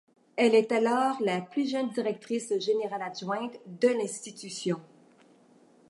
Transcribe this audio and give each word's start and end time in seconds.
Elle 0.35 0.55
est 0.55 0.71
alors 0.71 1.21
la 1.21 1.41
plus 1.41 1.69
jeune 1.69 1.91
directrice 1.91 2.57
générale 2.57 3.03
adjointe 3.03 3.59
de 3.67 3.87
l'institution. 3.89 4.81